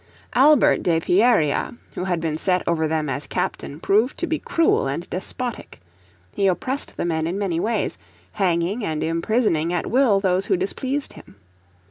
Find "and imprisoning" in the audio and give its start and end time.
8.83-9.71